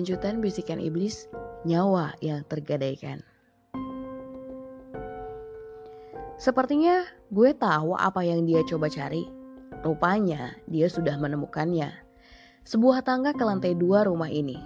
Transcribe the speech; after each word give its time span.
Lanjutan 0.00 0.40
bisikan 0.40 0.80
iblis, 0.80 1.28
nyawa 1.68 2.16
yang 2.24 2.40
tergadaikan. 2.48 3.20
Sepertinya 6.40 7.04
gue 7.28 7.52
tahu 7.52 7.92
apa 7.92 8.24
yang 8.24 8.48
dia 8.48 8.64
coba 8.64 8.88
cari. 8.88 9.28
Rupanya 9.84 10.56
dia 10.72 10.88
sudah 10.88 11.20
menemukannya. 11.20 11.92
Sebuah 12.64 13.04
tangga 13.04 13.36
ke 13.36 13.44
lantai 13.44 13.76
dua 13.76 14.08
rumah 14.08 14.32
ini. 14.32 14.56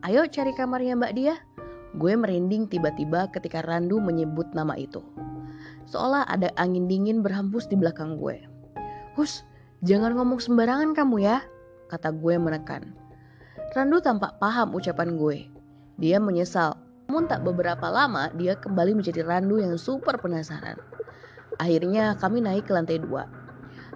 Ayo 0.00 0.24
cari 0.32 0.56
kamarnya 0.56 0.96
mbak 0.96 1.12
dia. 1.12 1.36
Gue 2.00 2.16
merinding 2.16 2.64
tiba-tiba 2.64 3.28
ketika 3.36 3.60
Randu 3.60 4.00
menyebut 4.00 4.48
nama 4.56 4.80
itu. 4.80 5.04
Seolah 5.92 6.24
ada 6.24 6.48
angin 6.56 6.88
dingin 6.88 7.20
berhembus 7.20 7.68
di 7.68 7.76
belakang 7.76 8.16
gue. 8.16 8.40
Hus, 9.12 9.44
jangan 9.84 10.16
ngomong 10.16 10.40
sembarangan 10.40 10.96
kamu 10.96 11.20
ya, 11.20 11.44
kata 11.92 12.16
gue 12.16 12.40
menekan. 12.40 13.03
Randu 13.54 14.02
tampak 14.02 14.42
paham 14.42 14.74
ucapan 14.74 15.14
gue. 15.14 15.46
Dia 16.02 16.18
menyesal, 16.18 16.74
namun 17.06 17.30
tak 17.30 17.46
beberapa 17.46 17.86
lama 17.86 18.26
dia 18.34 18.58
kembali 18.58 18.98
menjadi 18.98 19.22
Randu 19.22 19.62
yang 19.62 19.78
super 19.78 20.18
penasaran. 20.18 20.74
Akhirnya 21.62 22.18
kami 22.18 22.42
naik 22.42 22.66
ke 22.66 22.74
lantai 22.74 22.98
dua. 22.98 23.30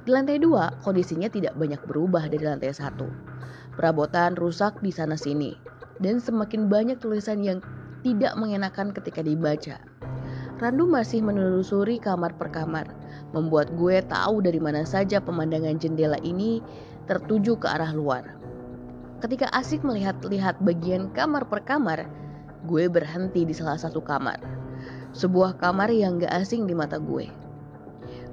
Di 0.07 0.15
lantai 0.15 0.39
dua, 0.39 0.79
kondisinya 0.87 1.27
tidak 1.27 1.59
banyak 1.59 1.83
berubah 1.91 2.31
dari 2.31 2.47
lantai 2.47 2.71
satu. 2.71 3.11
Perabotan 3.75 4.39
rusak 4.39 4.79
di 4.79 4.95
sana 4.95 5.19
sini, 5.19 5.59
dan 5.99 6.23
semakin 6.23 6.71
banyak 6.71 7.03
tulisan 7.03 7.43
yang 7.43 7.59
tidak 8.07 8.39
mengenakan 8.39 8.95
ketika 8.95 9.27
dibaca. 9.27 9.83
Randu 10.63 10.87
masih 10.87 11.19
menelusuri 11.19 11.99
kamar 11.99 12.39
per 12.39 12.55
kamar, 12.55 12.87
membuat 13.35 13.75
gue 13.75 14.07
tahu 14.07 14.39
dari 14.39 14.63
mana 14.63 14.87
saja 14.87 15.19
pemandangan 15.19 15.83
jendela 15.83 16.19
ini 16.23 16.63
tertuju 17.11 17.59
ke 17.59 17.67
arah 17.67 17.91
luar. 17.91 18.38
Ketika 19.19 19.51
asik 19.51 19.83
melihat-lihat 19.83 20.63
bagian 20.63 21.11
kamar 21.11 21.51
per 21.51 21.67
kamar, 21.67 22.07
gue 22.71 22.87
berhenti 22.87 23.43
di 23.43 23.51
salah 23.51 23.75
satu 23.75 23.99
kamar. 23.99 24.39
Sebuah 25.11 25.59
kamar 25.59 25.91
yang 25.91 26.23
gak 26.23 26.31
asing 26.31 26.71
di 26.71 26.75
mata 26.77 27.03
gue. 27.03 27.27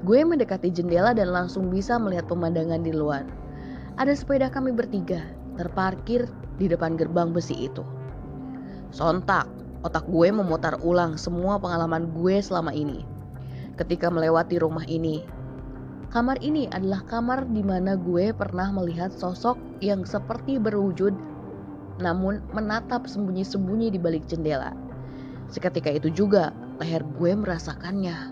Gue 0.06 0.22
mendekati 0.22 0.70
jendela 0.70 1.18
dan 1.18 1.34
langsung 1.34 1.74
bisa 1.74 1.98
melihat 1.98 2.30
pemandangan 2.30 2.86
di 2.86 2.94
luar. 2.94 3.26
Ada 3.98 4.14
sepeda 4.14 4.54
kami 4.54 4.78
bertiga 4.78 5.26
terparkir 5.58 6.30
di 6.62 6.70
depan 6.70 6.94
gerbang 6.94 7.34
besi 7.34 7.66
itu. 7.66 7.82
Sontak, 8.94 9.50
otak 9.82 10.06
gue 10.06 10.30
memutar 10.30 10.78
ulang 10.86 11.18
semua 11.18 11.58
pengalaman 11.58 12.14
gue 12.14 12.38
selama 12.46 12.70
ini. 12.78 13.02
Ketika 13.74 14.14
melewati 14.14 14.62
rumah 14.62 14.86
ini, 14.86 15.26
kamar 16.16 16.40
ini 16.40 16.72
adalah 16.72 17.04
kamar 17.12 17.44
di 17.52 17.60
mana 17.60 18.00
gue 18.00 18.32
pernah 18.32 18.72
melihat 18.72 19.12
sosok 19.12 19.60
yang 19.84 20.08
seperti 20.08 20.56
berwujud 20.56 21.12
namun 22.00 22.40
menatap 22.56 23.04
sembunyi-sembunyi 23.04 23.92
di 23.92 24.00
balik 24.00 24.24
jendela. 24.24 24.72
Seketika 25.52 25.92
itu 25.92 26.08
juga 26.08 26.56
leher 26.80 27.04
gue 27.20 27.36
merasakannya. 27.36 28.32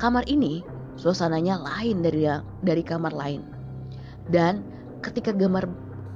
Kamar 0.00 0.24
ini 0.24 0.64
suasananya 0.96 1.60
lain 1.60 2.00
dari 2.00 2.24
dari 2.64 2.80
kamar 2.80 3.12
lain. 3.12 3.44
Dan 4.32 4.64
ketika 5.04 5.36
gambar 5.36 5.68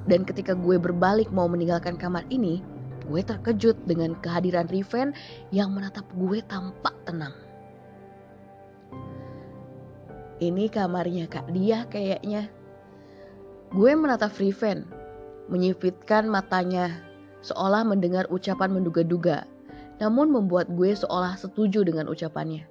dan 0.09 0.25
ketika 0.25 0.57
gue 0.57 0.81
berbalik 0.81 1.29
mau 1.29 1.45
meninggalkan 1.45 1.93
kamar 1.93 2.25
ini, 2.33 2.65
gue 3.05 3.21
terkejut 3.21 3.77
dengan 3.85 4.17
kehadiran 4.25 4.65
Riven 4.65 5.13
yang 5.53 5.77
menatap 5.77 6.09
gue 6.17 6.41
tampak 6.49 6.97
tenang. 7.05 7.46
Ini 10.37 10.69
kamarnya 10.69 11.25
Kak 11.25 11.49
Dia 11.49 11.89
kayaknya. 11.89 12.45
Gue 13.73 13.97
menatap 13.97 14.37
Riven, 14.37 14.85
menyipitkan 15.49 16.29
matanya 16.29 17.01
seolah 17.41 17.81
mendengar 17.81 18.29
ucapan 18.29 18.69
menduga-duga, 18.69 19.49
namun 19.97 20.29
membuat 20.29 20.69
gue 20.69 20.93
seolah 20.93 21.33
setuju 21.41 21.81
dengan 21.81 22.05
ucapannya. 22.05 22.69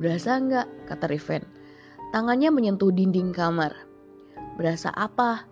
Berasa 0.00 0.40
enggak? 0.40 0.66
kata 0.88 1.04
Riven. 1.12 1.44
Tangannya 2.16 2.48
menyentuh 2.48 2.90
dinding 2.90 3.36
kamar. 3.36 3.76
Berasa 4.56 4.88
apa? 4.96 5.44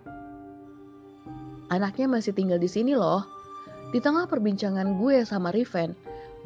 Anaknya 1.69 2.09
masih 2.09 2.33
tinggal 2.33 2.57
di 2.57 2.67
sini 2.67 2.97
loh. 2.97 3.21
Di 3.93 4.01
tengah 4.01 4.25
perbincangan 4.25 4.97
gue 4.97 5.21
sama 5.29 5.53
Riven, 5.53 5.93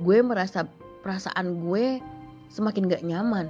gue 0.03 0.17
merasa 0.19 0.67
perasaan 1.07 1.63
gue 1.63 2.03
semakin 2.51 2.91
gak 2.91 3.07
nyaman. 3.07 3.47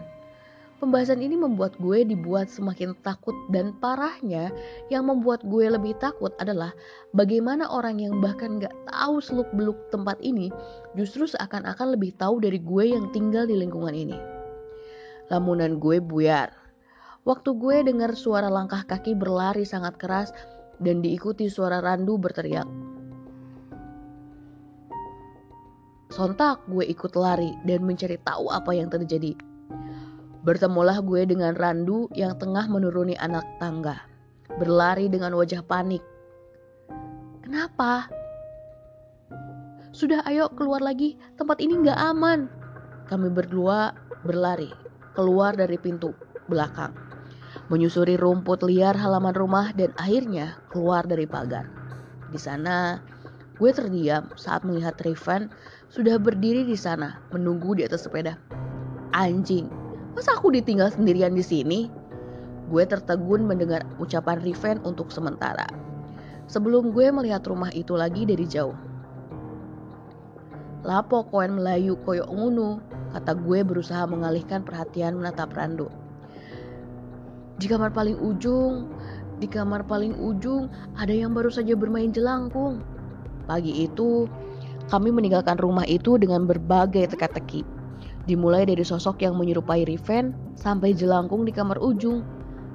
Pembahasan 0.78 1.26
ini 1.26 1.34
membuat 1.34 1.74
gue 1.82 2.06
dibuat 2.06 2.54
semakin 2.54 2.94
takut 3.02 3.34
dan 3.50 3.74
parahnya 3.82 4.54
yang 4.94 5.10
membuat 5.10 5.42
gue 5.42 5.66
lebih 5.66 5.98
takut 5.98 6.30
adalah 6.38 6.70
bagaimana 7.18 7.66
orang 7.66 7.98
yang 7.98 8.22
bahkan 8.22 8.62
gak 8.62 8.74
tahu 8.86 9.18
seluk 9.18 9.50
beluk 9.58 9.74
tempat 9.90 10.22
ini 10.22 10.54
justru 10.94 11.26
seakan-akan 11.26 11.98
lebih 11.98 12.14
tahu 12.22 12.38
dari 12.38 12.62
gue 12.62 12.94
yang 12.94 13.10
tinggal 13.10 13.50
di 13.50 13.58
lingkungan 13.58 13.90
ini. 13.90 14.14
Lamunan 15.34 15.82
gue 15.82 15.98
buyar. 15.98 16.54
Waktu 17.26 17.58
gue 17.58 17.78
dengar 17.82 18.14
suara 18.14 18.46
langkah 18.46 18.86
kaki 18.86 19.18
berlari 19.18 19.66
sangat 19.66 19.98
keras 19.98 20.30
dan 20.78 21.02
diikuti 21.02 21.50
suara 21.50 21.82
Randu 21.82 22.22
berteriak. 22.22 22.70
Sontak 26.14 26.70
gue 26.70 26.86
ikut 26.86 27.18
lari 27.18 27.50
dan 27.66 27.82
mencari 27.82 28.22
tahu 28.22 28.54
apa 28.54 28.78
yang 28.78 28.94
terjadi. 28.94 29.34
Bertemulah 30.48 31.04
gue 31.04 31.28
dengan 31.28 31.52
Randu 31.60 32.08
yang 32.16 32.40
tengah 32.40 32.72
menuruni 32.72 33.20
anak 33.20 33.44
tangga. 33.60 34.08
Berlari 34.56 35.12
dengan 35.12 35.36
wajah 35.36 35.60
panik. 35.60 36.00
Kenapa? 37.44 38.08
Sudah 39.92 40.24
ayo 40.24 40.48
keluar 40.56 40.80
lagi, 40.80 41.20
tempat 41.36 41.60
ini 41.60 41.84
gak 41.84 42.00
aman. 42.00 42.48
Kami 43.12 43.28
berdua 43.28 43.92
berlari 44.24 44.72
keluar 45.20 45.52
dari 45.52 45.76
pintu 45.76 46.16
belakang, 46.48 46.96
menyusuri 47.68 48.16
rumput 48.16 48.64
liar 48.64 48.96
halaman 48.96 49.36
rumah 49.36 49.76
dan 49.76 49.92
akhirnya 50.00 50.56
keluar 50.72 51.04
dari 51.04 51.28
pagar. 51.28 51.68
Di 52.32 52.40
sana, 52.40 53.04
gue 53.60 53.72
terdiam 53.76 54.32
saat 54.40 54.64
melihat 54.64 54.96
Riven 55.04 55.52
sudah 55.92 56.16
berdiri 56.16 56.64
di 56.64 56.80
sana 56.80 57.20
menunggu 57.36 57.76
di 57.76 57.84
atas 57.84 58.08
sepeda. 58.08 58.40
Anjing, 59.12 59.72
masa 60.18 60.34
aku 60.34 60.50
ditinggal 60.50 60.90
sendirian 60.90 61.38
di 61.38 61.46
sini? 61.46 61.80
Gue 62.74 62.90
tertegun 62.90 63.46
mendengar 63.46 63.86
ucapan 64.02 64.42
Riven 64.42 64.82
untuk 64.82 65.14
sementara. 65.14 65.70
Sebelum 66.50 66.90
gue 66.90 67.14
melihat 67.14 67.46
rumah 67.46 67.70
itu 67.78 67.94
lagi 67.94 68.26
dari 68.26 68.50
jauh. 68.50 68.74
Lapo 70.82 71.22
koen 71.30 71.62
Melayu 71.62 72.02
koyok 72.02 72.34
ngunu, 72.34 72.82
kata 73.14 73.38
gue 73.38 73.62
berusaha 73.62 74.10
mengalihkan 74.10 74.66
perhatian 74.66 75.22
menatap 75.22 75.54
Rando. 75.54 75.94
Di 77.62 77.70
kamar 77.70 77.94
paling 77.94 78.18
ujung, 78.18 78.90
di 79.38 79.46
kamar 79.46 79.86
paling 79.86 80.18
ujung 80.18 80.66
ada 80.98 81.14
yang 81.14 81.38
baru 81.38 81.54
saja 81.54 81.78
bermain 81.78 82.10
jelangkung. 82.10 82.82
Pagi 83.46 83.86
itu, 83.86 84.26
kami 84.90 85.14
meninggalkan 85.14 85.62
rumah 85.62 85.86
itu 85.86 86.18
dengan 86.18 86.50
berbagai 86.50 87.14
teka-teki. 87.14 87.77
Dimulai 88.28 88.68
dari 88.68 88.84
sosok 88.84 89.24
yang 89.24 89.40
menyerupai 89.40 89.88
Riven 89.88 90.36
sampai 90.60 90.92
jelangkung 90.92 91.48
di 91.48 91.56
kamar 91.56 91.80
ujung. 91.80 92.22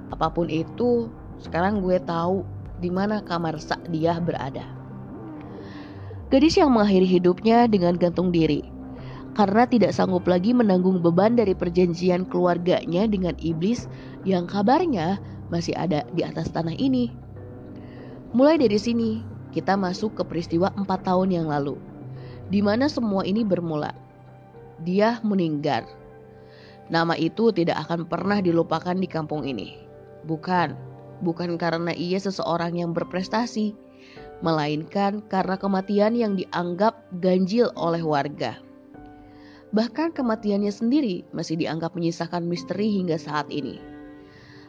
Apa 0.09 0.33
pun 0.33 0.49
itu, 0.49 1.13
sekarang 1.39 1.85
gue 1.85 2.01
tahu 2.01 2.43
di 2.81 2.89
mana 2.89 3.21
kamar 3.21 3.61
dia 3.93 4.17
berada. 4.17 4.65
Gadis 6.33 6.57
yang 6.57 6.73
mengakhiri 6.73 7.05
hidupnya 7.05 7.69
dengan 7.69 8.01
gantung 8.01 8.33
diri 8.33 8.73
karena 9.33 9.65
tidak 9.65 9.97
sanggup 9.97 10.29
lagi 10.29 10.53
menanggung 10.53 11.01
beban 11.01 11.37
dari 11.37 11.57
perjanjian 11.57 12.29
keluarganya 12.29 13.09
dengan 13.09 13.33
iblis 13.41 13.89
yang 14.29 14.45
kabarnya 14.45 15.17
masih 15.49 15.73
ada 15.77 16.05
di 16.13 16.21
atas 16.25 16.53
tanah 16.53 16.77
ini. 16.77 17.13
Mulai 18.33 18.61
dari 18.61 18.77
sini, 18.81 19.11
kita 19.53 19.77
masuk 19.77 20.17
ke 20.17 20.23
peristiwa 20.25 20.73
empat 20.77 21.05
tahun 21.05 21.33
yang 21.33 21.47
lalu, 21.49 21.77
di 22.49 22.65
mana 22.65 22.89
semua 22.89 23.25
ini 23.25 23.45
bermula. 23.45 23.93
Dia 24.83 25.23
meninggal. 25.23 25.87
Nama 26.91 27.15
itu 27.15 27.55
tidak 27.55 27.87
akan 27.89 28.11
pernah 28.11 28.43
dilupakan 28.43 28.99
di 28.99 29.07
kampung 29.07 29.47
ini. 29.47 29.79
Bukan, 30.27 30.75
bukan 31.23 31.55
karena 31.55 31.95
ia 31.95 32.19
seseorang 32.19 32.77
yang 32.77 32.91
berprestasi, 32.91 33.73
melainkan 34.43 35.23
karena 35.31 35.55
kematian 35.55 36.19
yang 36.19 36.35
dianggap 36.35 36.99
ganjil 37.23 37.71
oleh 37.79 38.03
warga. 38.03 38.59
Bahkan 39.73 40.13
kematiannya 40.13 40.69
sendiri 40.69 41.25
masih 41.33 41.57
dianggap 41.57 41.97
menyisakan 41.97 42.45
misteri 42.45 42.93
hingga 42.93 43.17
saat 43.17 43.49
ini. 43.49 43.81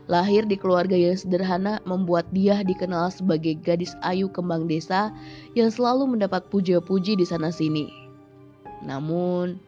Lahir 0.08 0.44
di 0.48 0.60
keluarga 0.60 0.96
yang 0.96 1.16
sederhana 1.16 1.80
membuat 1.88 2.28
dia 2.32 2.60
dikenal 2.64 3.12
sebagai 3.12 3.56
gadis 3.60 3.96
ayu 4.04 4.28
kembang 4.32 4.68
desa 4.68 5.12
yang 5.56 5.72
selalu 5.72 6.16
mendapat 6.16 6.48
puja-puji 6.52 7.16
di 7.16 7.24
sana-sini. 7.24 7.88
Namun, 8.84 9.60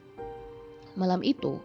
malam 0.96 1.22
itu, 1.22 1.60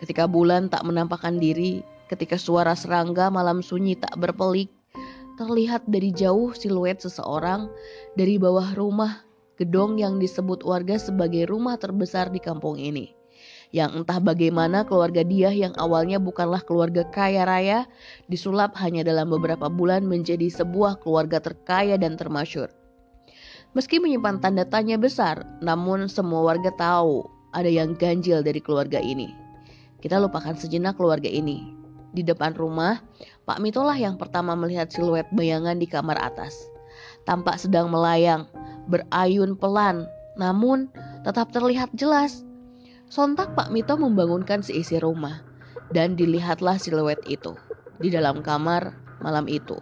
ketika 0.00 0.24
bulan 0.28 0.68
tak 0.68 0.84
menampakkan 0.86 1.36
diri, 1.36 1.84
ketika 2.12 2.36
suara 2.36 2.76
serangga 2.76 3.32
malam 3.32 3.64
sunyi 3.64 3.96
tak 3.96 4.12
berpelik, 4.20 4.68
terlihat 5.40 5.88
dari 5.88 6.12
jauh 6.12 6.52
siluet 6.52 7.00
seseorang 7.00 7.66
dari 8.14 8.36
bawah 8.36 8.76
rumah 8.76 9.24
gedung 9.56 9.96
yang 9.96 10.20
disebut 10.20 10.60
warga 10.66 11.00
sebagai 11.00 11.48
rumah 11.48 11.80
terbesar 11.80 12.28
di 12.28 12.40
kampung 12.40 12.76
ini. 12.76 13.14
Yang 13.72 14.04
entah 14.04 14.20
bagaimana 14.20 14.84
keluarga 14.84 15.24
dia 15.24 15.48
yang 15.48 15.72
awalnya 15.80 16.20
bukanlah 16.20 16.60
keluarga 16.60 17.08
kaya 17.08 17.48
raya, 17.48 17.88
disulap 18.28 18.76
hanya 18.76 19.00
dalam 19.00 19.32
beberapa 19.32 19.72
bulan 19.72 20.04
menjadi 20.04 20.52
sebuah 20.52 21.00
keluarga 21.00 21.40
terkaya 21.40 21.96
dan 21.96 22.20
termasyur. 22.20 22.68
Meski 23.72 23.96
menyimpan 23.96 24.44
tanda 24.44 24.68
tanya 24.68 25.00
besar, 25.00 25.48
namun 25.64 26.04
semua 26.04 26.44
warga 26.44 26.68
tahu 26.76 27.24
ada 27.52 27.68
yang 27.68 27.94
ganjil 27.96 28.40
dari 28.40 28.58
keluarga 28.58 28.98
ini. 28.98 29.32
Kita 30.02 30.18
lupakan 30.18 30.56
sejenak 30.58 30.98
keluarga 30.98 31.30
ini. 31.30 31.76
Di 32.12 32.20
depan 32.20 32.52
rumah, 32.58 33.00
Pak 33.48 33.62
Mito 33.62 33.80
lah 33.80 33.96
yang 33.96 34.20
pertama 34.20 34.52
melihat 34.52 34.92
siluet 34.92 35.24
bayangan 35.32 35.80
di 35.80 35.88
kamar 35.88 36.20
atas. 36.20 36.52
Tampak 37.24 37.56
sedang 37.56 37.88
melayang, 37.88 38.44
berayun 38.90 39.56
pelan, 39.56 40.04
namun 40.36 40.90
tetap 41.24 41.54
terlihat 41.54 41.88
jelas. 41.96 42.44
Sontak 43.08 43.54
Pak 43.56 43.72
Mito 43.72 43.96
membangunkan 43.96 44.60
seisi 44.60 45.00
rumah, 45.00 45.40
dan 45.92 46.16
dilihatlah 46.16 46.80
siluet 46.80 47.20
itu 47.28 47.52
di 48.00 48.08
dalam 48.10 48.40
kamar 48.40 48.96
malam 49.22 49.46
itu. 49.46 49.78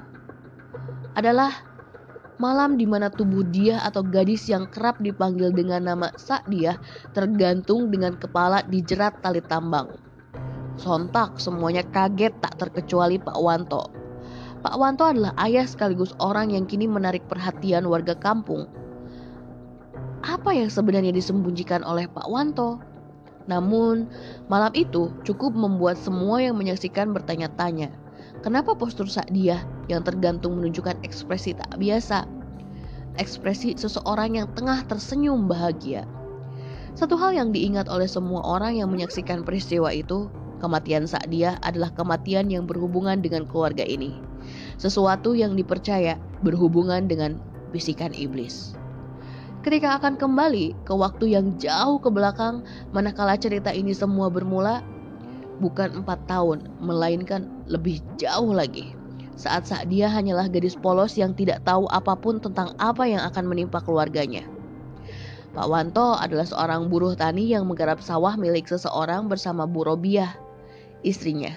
Adalah 1.16 1.69
malam 2.40 2.80
di 2.80 2.88
mana 2.88 3.12
tubuh 3.12 3.44
dia 3.44 3.84
atau 3.84 4.00
gadis 4.00 4.48
yang 4.48 4.66
kerap 4.72 4.96
dipanggil 4.98 5.52
dengan 5.52 5.84
nama 5.84 6.08
Sakdiah 6.16 6.80
tergantung 7.12 7.92
dengan 7.92 8.16
kepala 8.16 8.64
dijerat 8.64 9.20
tali 9.20 9.44
tambang. 9.44 9.92
Sontak 10.80 11.36
semuanya 11.36 11.84
kaget 11.84 12.32
tak 12.40 12.56
terkecuali 12.56 13.20
Pak 13.20 13.36
Wanto. 13.36 13.92
Pak 14.64 14.76
Wanto 14.80 15.04
adalah 15.04 15.36
ayah 15.44 15.68
sekaligus 15.68 16.16
orang 16.16 16.56
yang 16.56 16.64
kini 16.64 16.88
menarik 16.88 17.24
perhatian 17.28 17.84
warga 17.84 18.16
kampung. 18.16 18.64
Apa 20.24 20.56
yang 20.56 20.72
sebenarnya 20.72 21.12
disembunyikan 21.12 21.84
oleh 21.84 22.08
Pak 22.08 22.28
Wanto? 22.28 22.80
Namun, 23.48 24.08
malam 24.52 24.72
itu 24.76 25.12
cukup 25.24 25.56
membuat 25.56 25.96
semua 25.96 26.44
yang 26.44 26.60
menyaksikan 26.60 27.12
bertanya-tanya. 27.12 27.92
Kenapa 28.40 28.72
postur 28.78 29.10
dia 29.34 29.66
yang 29.90 30.06
tergantung 30.06 30.56
menunjukkan 30.58 31.02
ekspresi 31.02 31.58
tak 31.58 31.74
biasa? 31.76 32.24
Ekspresi 33.18 33.74
seseorang 33.74 34.38
yang 34.38 34.46
tengah 34.54 34.86
tersenyum 34.86 35.50
bahagia. 35.50 36.06
Satu 36.94 37.18
hal 37.18 37.34
yang 37.34 37.50
diingat 37.50 37.90
oleh 37.90 38.06
semua 38.06 38.42
orang 38.42 38.78
yang 38.78 38.88
menyaksikan 38.90 39.42
peristiwa 39.42 39.90
itu 39.90 40.30
Kematian 40.60 41.08
Sa'diyah 41.08 41.56
adalah 41.64 41.88
kematian 41.96 42.52
yang 42.52 42.68
berhubungan 42.68 43.24
dengan 43.24 43.48
keluarga 43.48 43.80
ini. 43.80 44.20
Sesuatu 44.76 45.32
yang 45.32 45.56
dipercaya 45.56 46.20
berhubungan 46.44 47.08
dengan 47.08 47.40
bisikan 47.72 48.12
iblis. 48.12 48.76
Ketika 49.64 49.96
akan 49.96 50.20
kembali 50.20 50.76
ke 50.84 50.92
waktu 50.92 51.32
yang 51.32 51.56
jauh 51.56 51.96
ke 52.00 52.12
belakang, 52.12 52.64
manakala 52.92 53.40
cerita 53.40 53.72
ini 53.72 53.96
semua 53.96 54.28
bermula, 54.28 54.84
bukan 55.60 56.02
empat 56.02 56.24
tahun, 56.26 56.64
melainkan 56.80 57.46
lebih 57.68 58.00
jauh 58.16 58.50
lagi. 58.50 58.96
Saat 59.36 59.68
Sa'diyah 59.68 60.12
hanyalah 60.12 60.48
gadis 60.52 60.76
polos 60.76 61.16
yang 61.16 61.32
tidak 61.32 61.64
tahu 61.64 61.88
apa 61.88 62.12
pun 62.16 62.40
tentang 62.40 62.76
apa 62.76 63.08
yang 63.08 63.24
akan 63.24 63.48
menimpa 63.48 63.80
keluarganya. 63.80 64.44
Pak 65.50 65.66
Wanto 65.66 66.14
adalah 66.14 66.46
seorang 66.46 66.92
buruh 66.92 67.16
tani 67.18 67.50
yang 67.50 67.66
menggarap 67.66 67.98
sawah 67.98 68.36
milik 68.36 68.68
seseorang 68.68 69.26
bersama 69.26 69.64
Bu 69.64 69.82
Robiah 69.82 70.36
istrinya. 71.02 71.56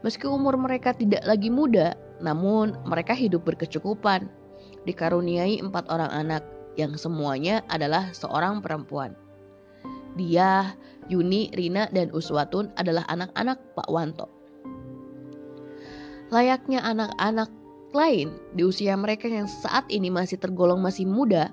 Meski 0.00 0.24
umur 0.24 0.56
mereka 0.56 0.96
tidak 0.96 1.24
lagi 1.28 1.52
muda, 1.52 1.92
namun 2.24 2.76
mereka 2.88 3.12
hidup 3.12 3.44
berkecukupan, 3.44 4.28
dikaruniai 4.88 5.60
empat 5.60 5.88
orang 5.92 6.08
anak 6.12 6.42
yang 6.76 6.96
semuanya 6.96 7.60
adalah 7.68 8.08
seorang 8.16 8.64
perempuan. 8.64 9.12
Dia, 10.20 10.76
Yuni, 11.08 11.48
Rina, 11.56 11.88
dan 11.88 12.12
Uswatun 12.12 12.68
adalah 12.76 13.08
anak-anak 13.08 13.56
Pak 13.72 13.88
Wanto. 13.88 14.28
Layaknya 16.28 16.84
anak-anak 16.84 17.48
lain 17.96 18.30
di 18.54 18.62
usia 18.62 18.94
mereka 18.94 19.26
yang 19.26 19.48
saat 19.48 19.88
ini 19.88 20.12
masih 20.12 20.36
tergolong 20.36 20.78
masih 20.78 21.08
muda, 21.08 21.50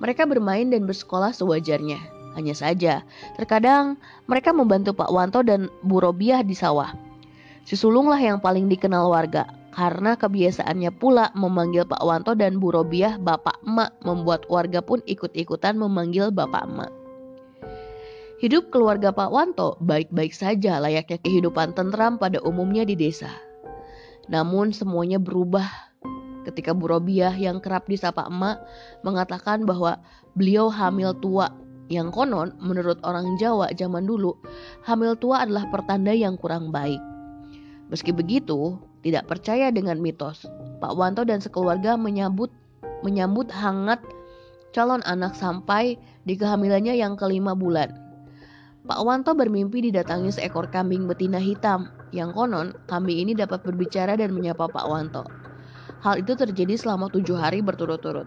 mereka 0.00 0.24
bermain 0.24 0.72
dan 0.72 0.88
bersekolah 0.88 1.30
sewajarnya 1.30 2.00
hanya 2.34 2.54
saja, 2.56 3.04
terkadang 3.36 4.00
mereka 4.26 4.54
membantu 4.54 4.96
Pak 4.96 5.10
Wanto 5.12 5.44
dan 5.44 5.68
Bu 5.84 6.00
Robiah 6.02 6.42
di 6.42 6.56
sawah. 6.56 6.94
Si 7.68 7.76
Sulunglah 7.76 8.18
yang 8.18 8.40
paling 8.40 8.66
dikenal 8.66 9.06
warga 9.06 9.46
karena 9.70 10.18
kebiasaannya 10.18 10.90
pula 10.98 11.30
memanggil 11.38 11.86
Pak 11.86 12.02
Wanto 12.02 12.34
dan 12.34 12.58
Bu 12.58 12.74
Robiah 12.74 13.18
Bapak 13.20 13.62
Emak 13.62 13.94
membuat 14.02 14.46
warga 14.50 14.82
pun 14.82 14.98
ikut-ikutan 15.06 15.78
memanggil 15.78 16.34
Bapak 16.34 16.66
Emak. 16.66 16.99
Hidup 18.40 18.72
keluarga 18.72 19.12
Pak 19.12 19.28
Wanto 19.28 19.76
baik-baik 19.84 20.32
saja 20.32 20.80
layaknya 20.80 21.20
kehidupan 21.20 21.76
tentram 21.76 22.16
pada 22.16 22.40
umumnya 22.40 22.88
di 22.88 22.96
desa. 22.96 23.28
Namun 24.32 24.72
semuanya 24.72 25.20
berubah 25.20 25.68
ketika 26.48 26.72
Bu 26.72 26.88
Robiah 26.88 27.36
yang 27.36 27.60
kerap 27.60 27.84
disapa 27.84 28.24
emak 28.24 28.64
mengatakan 29.04 29.68
bahwa 29.68 30.00
beliau 30.32 30.72
hamil 30.72 31.12
tua 31.20 31.52
yang 31.92 32.08
konon, 32.08 32.56
menurut 32.56 32.96
orang 33.04 33.28
Jawa 33.36 33.76
zaman 33.76 34.08
dulu, 34.08 34.32
hamil 34.88 35.20
tua 35.20 35.44
adalah 35.44 35.68
pertanda 35.68 36.16
yang 36.16 36.40
kurang 36.40 36.72
baik. 36.72 37.02
Meski 37.92 38.08
begitu, 38.08 38.80
tidak 39.04 39.28
percaya 39.28 39.68
dengan 39.68 40.00
mitos. 40.00 40.48
Pak 40.80 40.96
Wanto 40.96 41.28
dan 41.28 41.44
sekeluarga 41.44 42.00
menyambut 42.00 42.48
menyambut 43.04 43.52
hangat 43.52 44.00
calon 44.72 45.04
anak 45.04 45.36
sampai 45.36 46.00
di 46.24 46.40
kehamilannya 46.40 46.96
yang 46.96 47.20
kelima 47.20 47.52
bulan. 47.52 48.09
Pak 48.80 49.04
Wanto 49.04 49.36
bermimpi 49.36 49.84
didatangi 49.84 50.32
seekor 50.32 50.72
kambing 50.72 51.04
betina 51.04 51.36
hitam 51.36 51.92
yang 52.16 52.32
konon 52.32 52.72
kambing 52.88 53.28
ini 53.28 53.36
dapat 53.36 53.60
berbicara 53.60 54.16
dan 54.16 54.32
menyapa 54.32 54.72
Pak 54.72 54.86
Wanto. 54.88 55.28
Hal 56.00 56.24
itu 56.24 56.32
terjadi 56.32 56.80
selama 56.80 57.12
tujuh 57.12 57.36
hari 57.36 57.60
berturut-turut. 57.60 58.24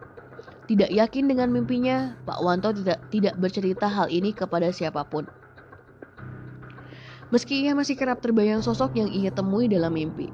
Tidak 0.69 0.93
yakin 0.93 1.25
dengan 1.25 1.49
mimpinya, 1.49 2.13
Pak 2.29 2.37
Wanto 2.45 2.69
tidak 2.69 3.01
tidak 3.09 3.33
bercerita 3.41 3.89
hal 3.89 4.13
ini 4.13 4.29
kepada 4.29 4.69
siapa 4.69 5.01
pun. 5.09 5.25
Meski 7.33 7.65
ia 7.65 7.73
masih 7.73 7.97
kerap 7.97 8.21
terbayang 8.21 8.61
sosok 8.61 8.93
yang 8.93 9.09
ia 9.09 9.33
temui 9.33 9.65
dalam 9.65 9.97
mimpi. 9.97 10.29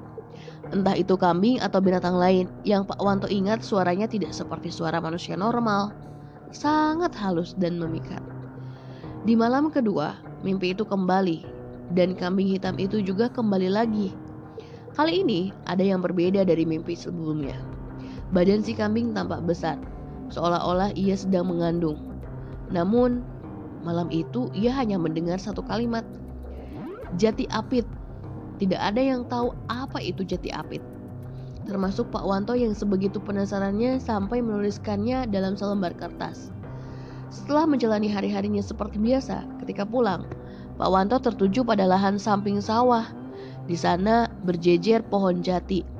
Entah 0.75 1.00
itu 1.00 1.16
kambing 1.16 1.64
atau 1.64 1.80
binatang 1.80 2.19
lain, 2.19 2.52
yang 2.68 2.83
Pak 2.83 2.99
Wanto 2.99 3.31
ingat 3.31 3.64
suaranya 3.64 4.11
tidak 4.11 4.35
seperti 4.35 4.68
suara 4.68 4.99
manusia 4.99 5.40
normal. 5.40 5.95
Sangat 6.52 7.16
halus 7.16 7.56
dan 7.56 7.80
memikat. 7.80 8.39
Di 9.28 9.35
malam 9.35 9.68
kedua, 9.68 10.16
mimpi 10.47 10.71
itu 10.71 10.88
kembali, 10.88 11.44
dan 11.92 12.16
kambing 12.16 12.47
hitam 12.47 12.80
itu 12.80 13.04
juga 13.04 13.28
kembali 13.28 13.68
lagi. 13.68 14.16
Kali 14.95 15.23
ini 15.28 15.52
ada 15.68 15.83
yang 15.83 15.99
berbeda 15.99 16.47
dari 16.47 16.64
mimpi 16.64 16.95
sebelumnya. 16.95 17.59
Badan 18.31 18.64
si 18.64 18.71
kambing 18.71 19.11
tampak 19.11 19.44
besar, 19.44 19.76
seolah-olah 20.31 20.95
ia 20.95 21.19
sedang 21.19 21.52
mengandung. 21.52 22.16
Namun, 22.71 23.26
malam 23.83 24.07
itu 24.07 24.47
ia 24.56 24.71
hanya 24.71 24.95
mendengar 24.95 25.35
satu 25.35 25.68
kalimat, 25.68 26.07
"Jati 27.19 27.44
apit." 27.52 27.83
Tidak 28.59 28.80
ada 28.80 28.99
yang 28.99 29.28
tahu 29.28 29.56
apa 29.71 30.04
itu 30.04 30.23
jati 30.28 30.52
apit. 30.52 30.83
Termasuk 31.64 32.11
Pak 32.11 32.28
Wanto 32.28 32.56
yang 32.59 32.76
sebegitu 32.76 33.23
penasarannya 33.23 33.99
sampai 34.04 34.44
menuliskannya 34.44 35.28
dalam 35.31 35.56
selembar 35.56 35.95
kertas. 35.95 36.52
Setelah 37.30 37.69
menjalani 37.69 38.09
hari-harinya 38.09 38.62
seperti 38.62 38.98
biasa, 38.98 39.45
ketika 39.64 39.86
pulang, 39.86 40.26
Pak 40.78 40.90
Wanto 40.90 41.18
tertuju 41.21 41.62
pada 41.66 41.86
lahan 41.86 42.18
samping 42.18 42.62
sawah. 42.62 43.06
Di 43.69 43.78
sana 43.78 44.26
berjejer 44.42 45.06
pohon 45.06 45.45
jati 45.45 46.00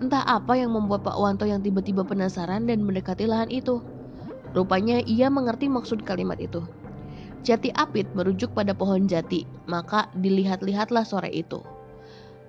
Entah 0.00 0.24
apa 0.24 0.56
yang 0.56 0.72
membuat 0.72 1.04
Pak 1.04 1.12
Wanto 1.12 1.44
yang 1.44 1.60
tiba-tiba 1.60 2.00
penasaran 2.00 2.64
dan 2.64 2.80
mendekati 2.80 3.28
lahan 3.28 3.52
itu. 3.52 3.84
Rupanya 4.56 5.04
ia 5.04 5.28
mengerti 5.28 5.68
maksud 5.68 6.08
kalimat 6.08 6.40
itu. 6.40 6.64
Jati 7.44 7.68
apit 7.76 8.08
merujuk 8.16 8.56
pada 8.56 8.72
pohon 8.72 9.04
jati, 9.04 9.44
maka 9.68 10.08
dilihat-lihatlah 10.16 11.04
sore 11.04 11.28
itu. 11.28 11.60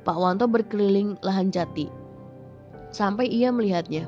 Pak 0.08 0.16
Wanto 0.16 0.48
berkeliling 0.48 1.20
lahan 1.20 1.52
jati. 1.52 1.92
Sampai 2.96 3.28
ia 3.28 3.52
melihatnya. 3.52 4.08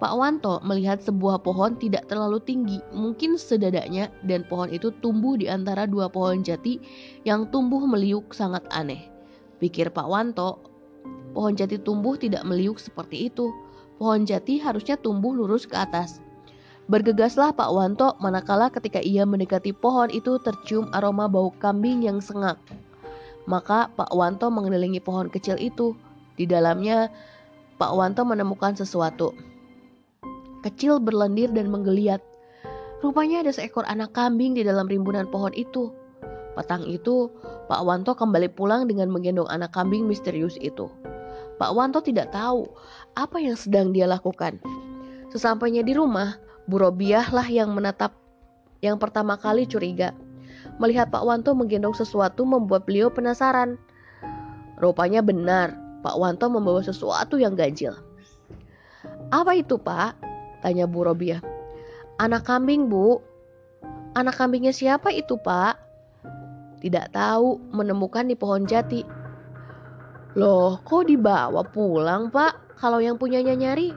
Pak 0.00 0.16
Wanto 0.16 0.64
melihat 0.64 1.04
sebuah 1.04 1.44
pohon 1.44 1.76
tidak 1.76 2.08
terlalu 2.08 2.40
tinggi, 2.40 2.80
mungkin 2.90 3.36
sedadaknya, 3.36 4.08
dan 4.24 4.48
pohon 4.48 4.72
itu 4.72 4.88
tumbuh 5.04 5.36
di 5.36 5.44
antara 5.44 5.84
dua 5.84 6.08
pohon 6.08 6.40
jati 6.40 6.80
yang 7.28 7.52
tumbuh 7.52 7.84
meliuk 7.84 8.32
sangat 8.32 8.64
aneh. 8.72 9.12
Pikir 9.60 9.92
Pak 9.92 10.08
Wanto, 10.08 10.70
Pohon 11.30 11.54
jati 11.54 11.78
tumbuh 11.78 12.18
tidak 12.18 12.42
meliuk 12.42 12.82
seperti 12.82 13.30
itu. 13.30 13.54
Pohon 14.00 14.26
jati 14.26 14.58
harusnya 14.58 14.98
tumbuh 14.98 15.30
lurus 15.30 15.68
ke 15.68 15.76
atas. 15.78 16.18
Bergegaslah 16.90 17.54
Pak 17.54 17.70
Wanto 17.70 18.18
manakala 18.18 18.66
ketika 18.72 18.98
ia 18.98 19.22
mendekati 19.22 19.70
pohon 19.70 20.10
itu 20.10 20.42
tercium 20.42 20.90
aroma 20.90 21.30
bau 21.30 21.54
kambing 21.62 22.02
yang 22.02 22.18
sengak. 22.18 22.58
Maka 23.46 23.92
Pak 23.94 24.10
Wanto 24.10 24.50
mengelilingi 24.50 24.98
pohon 24.98 25.30
kecil 25.30 25.54
itu. 25.60 25.94
Di 26.34 26.50
dalamnya 26.50 27.12
Pak 27.78 27.92
Wanto 27.94 28.26
menemukan 28.26 28.74
sesuatu. 28.74 29.30
Kecil 30.60 31.00
berlendir 31.00 31.48
dan 31.52 31.72
menggeliat. 31.72 32.20
Rupanya 33.00 33.40
ada 33.40 33.52
seekor 33.52 33.88
anak 33.88 34.12
kambing 34.12 34.52
di 34.52 34.60
dalam 34.60 34.84
rimbunan 34.84 35.24
pohon 35.32 35.56
itu. 35.56 35.88
Petang 36.52 36.84
itu, 36.84 37.32
Pak 37.70 37.80
Wanto 37.80 38.12
kembali 38.12 38.52
pulang 38.52 38.84
dengan 38.84 39.08
menggendong 39.08 39.48
anak 39.48 39.72
kambing 39.72 40.04
misterius 40.04 40.60
itu. 40.60 40.92
Pak 41.56 41.72
Wanto 41.72 42.04
tidak 42.04 42.28
tahu 42.36 42.68
apa 43.16 43.40
yang 43.40 43.56
sedang 43.56 43.96
dia 43.96 44.04
lakukan. 44.04 44.60
Sesampainya 45.32 45.80
di 45.80 45.96
rumah, 45.96 46.36
Bu 46.68 46.76
Robiah 46.76 47.24
lah 47.32 47.48
yang 47.48 47.72
menatap 47.72 48.12
yang 48.80 48.96
pertama 48.96 49.36
kali 49.36 49.68
curiga. 49.68 50.12
Melihat 50.80 51.12
Pak 51.12 51.24
Wanto 51.24 51.52
menggendong 51.52 51.92
sesuatu 51.92 52.44
membuat 52.44 52.88
beliau 52.88 53.12
penasaran. 53.12 53.76
Rupanya 54.80 55.20
benar, 55.20 55.76
Pak 56.00 56.16
Wanto 56.16 56.48
membawa 56.48 56.80
sesuatu 56.80 57.36
yang 57.36 57.52
ganjil. 57.52 57.92
Apa 59.30 59.54
itu 59.54 59.76
pak? 59.76 60.29
Tanya 60.60 60.84
Bu 60.84 61.04
Robiah. 61.04 61.40
Anak 62.20 62.44
kambing 62.44 62.92
bu. 62.92 63.20
Anak 64.12 64.36
kambingnya 64.36 64.74
siapa 64.74 65.08
itu 65.14 65.40
pak? 65.40 65.78
Tidak 66.80 67.12
tahu, 67.12 67.60
menemukan 67.72 68.28
di 68.28 68.36
pohon 68.36 68.64
jati. 68.64 69.04
Loh, 70.36 70.80
kok 70.84 71.08
dibawa 71.08 71.64
pulang 71.64 72.32
pak? 72.32 72.76
Kalau 72.80 73.00
yang 73.00 73.20
punyanya 73.20 73.52
nyari? 73.52 73.92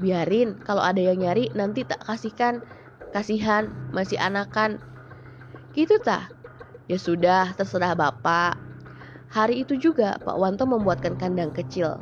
Biarin, 0.00 0.60
kalau 0.64 0.84
ada 0.84 1.00
yang 1.00 1.20
nyari 1.20 1.48
nanti 1.56 1.84
tak 1.84 2.04
kasihkan. 2.04 2.60
Kasihan, 3.12 3.72
masih 3.92 4.20
anakan. 4.20 4.80
Gitu 5.72 5.96
tak? 6.00 6.32
Ya 6.88 7.00
sudah, 7.00 7.56
terserah 7.56 7.96
bapak. 7.96 8.60
Hari 9.32 9.66
itu 9.66 9.74
juga 9.76 10.16
Pak 10.22 10.36
Wanto 10.38 10.64
membuatkan 10.64 11.18
kandang 11.18 11.50
kecil. 11.50 11.98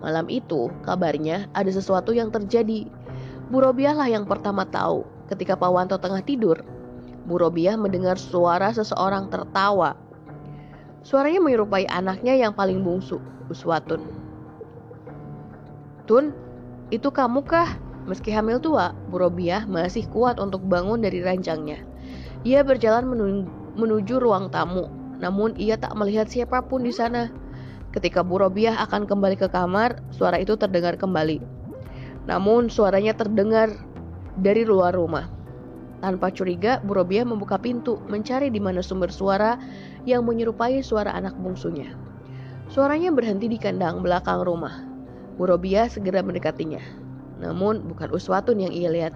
Malam 0.00 0.26
itu, 0.32 0.72
kabarnya 0.82 1.46
ada 1.54 1.68
sesuatu 1.68 2.10
yang 2.16 2.32
terjadi. 2.32 2.88
Bu 3.48 3.64
Robiah 3.64 3.96
lah 3.96 4.06
yang 4.06 4.28
pertama 4.28 4.62
tahu. 4.68 5.02
Ketika 5.26 5.56
Pak 5.56 5.70
Wanto 5.72 5.96
tengah 5.96 6.20
tidur, 6.20 6.60
Bu 7.24 7.40
Robiah 7.40 7.74
mendengar 7.74 8.20
suara 8.20 8.70
seseorang 8.70 9.32
tertawa. 9.32 9.96
Suaranya 11.02 11.42
menyerupai 11.42 11.88
anaknya 11.88 12.36
yang 12.36 12.52
paling 12.54 12.84
bungsu, 12.84 13.18
Uswatun. 13.50 14.04
Tun, 16.06 16.30
itu 16.92 17.08
kamu 17.10 17.42
kah? 17.42 17.80
Meski 18.06 18.34
hamil 18.34 18.58
tua, 18.58 18.94
Bu 19.10 19.22
Robiah 19.22 19.64
masih 19.64 20.06
kuat 20.10 20.36
untuk 20.38 20.62
bangun 20.66 21.02
dari 21.02 21.22
ranjangnya. 21.22 21.82
Ia 22.42 22.66
berjalan 22.66 23.06
menuju 23.78 24.18
ruang 24.18 24.50
tamu 24.50 25.02
namun 25.22 25.54
ia 25.54 25.78
tak 25.78 25.94
melihat 25.94 26.26
siapa 26.26 26.66
pun 26.66 26.82
di 26.82 26.90
sana. 26.90 27.30
Ketika 27.94 28.26
Bu 28.26 28.42
Robiah 28.42 28.74
akan 28.82 29.06
kembali 29.06 29.38
ke 29.38 29.46
kamar, 29.46 30.02
suara 30.10 30.42
itu 30.42 30.58
terdengar 30.58 30.98
kembali. 30.98 31.61
Namun 32.28 32.70
suaranya 32.70 33.14
terdengar 33.14 33.72
dari 34.38 34.62
luar 34.62 34.94
rumah. 34.94 35.26
Tanpa 36.02 36.34
curiga, 36.34 36.82
Bu 36.82 36.98
Robiah 36.98 37.22
membuka 37.22 37.58
pintu, 37.58 38.02
mencari 38.10 38.50
di 38.50 38.58
mana 38.58 38.82
sumber 38.82 39.14
suara 39.14 39.54
yang 40.02 40.26
menyerupai 40.26 40.82
suara 40.82 41.14
anak 41.14 41.38
bungsunya. 41.38 41.94
Suaranya 42.66 43.14
berhenti 43.14 43.46
di 43.46 43.58
kandang 43.58 44.02
belakang 44.02 44.42
rumah. 44.42 44.82
Bu 45.38 45.46
Robiah 45.46 45.86
segera 45.86 46.22
mendekatinya. 46.26 46.82
Namun 47.38 47.86
bukan 47.86 48.10
Uswatun 48.10 48.66
yang 48.66 48.74
ia 48.74 48.90
lihat, 48.90 49.14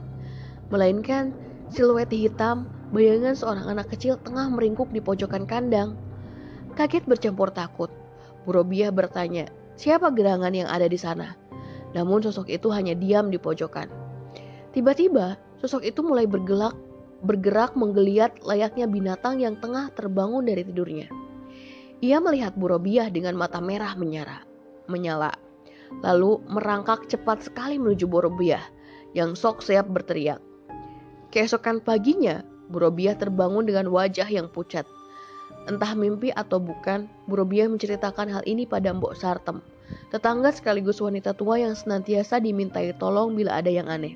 melainkan 0.70 1.34
siluet 1.70 2.10
hitam 2.10 2.70
Bayangan 2.94 3.34
seorang 3.34 3.66
anak 3.66 3.90
kecil 3.90 4.14
tengah 4.22 4.46
meringkuk 4.46 4.94
di 4.94 5.02
pojokan 5.02 5.42
kandang. 5.42 5.98
Kaget 6.78 7.02
bercampur 7.02 7.50
takut, 7.50 7.90
Bu 8.46 8.54
Robiah 8.54 8.94
bertanya, 8.94 9.50
siapa 9.74 10.14
gerangan 10.14 10.54
yang 10.54 10.70
ada 10.70 10.86
di 10.86 10.94
sana? 10.94 11.34
Namun 11.94 12.24
sosok 12.24 12.50
itu 12.50 12.72
hanya 12.72 12.96
diam 12.96 13.30
di 13.30 13.38
pojokan. 13.38 13.86
Tiba-tiba, 14.72 15.38
sosok 15.60 15.86
itu 15.86 16.00
mulai 16.02 16.26
bergelak, 16.26 16.74
bergerak 17.22 17.72
menggeliat 17.78 18.42
layaknya 18.44 18.84
binatang 18.90 19.40
yang 19.40 19.56
tengah 19.60 19.88
terbangun 19.94 20.44
dari 20.44 20.66
tidurnya. 20.66 21.08
Ia 22.04 22.20
melihat 22.20 22.52
Bu 22.58 22.68
Robiah 22.68 23.08
dengan 23.08 23.40
mata 23.40 23.56
merah 23.56 23.96
menyala, 23.96 24.44
menyala. 24.84 25.32
Lalu 26.04 26.44
merangkak 26.50 27.08
cepat 27.08 27.48
sekali 27.48 27.80
menuju 27.80 28.04
Bu 28.04 28.20
Robiah 28.20 28.60
yang 29.16 29.32
sok 29.32 29.64
siap 29.64 29.88
berteriak. 29.88 30.42
Keesokan 31.32 31.80
paginya, 31.80 32.44
Bu 32.68 32.84
Robiah 32.84 33.16
terbangun 33.16 33.64
dengan 33.64 33.88
wajah 33.88 34.28
yang 34.28 34.52
pucat. 34.52 34.84
Entah 35.66 35.96
mimpi 35.96 36.30
atau 36.36 36.60
bukan, 36.60 37.08
Bu 37.24 37.40
Robiah 37.40 37.66
menceritakan 37.66 38.28
hal 38.28 38.42
ini 38.44 38.68
pada 38.68 38.92
Mbok 38.92 39.16
Sartem, 39.16 39.64
tetangga 40.10 40.54
sekaligus 40.54 41.02
wanita 41.02 41.34
tua 41.34 41.60
yang 41.60 41.74
senantiasa 41.74 42.38
dimintai 42.40 42.94
tolong 42.96 43.34
bila 43.34 43.58
ada 43.58 43.70
yang 43.72 43.86
aneh. 43.90 44.14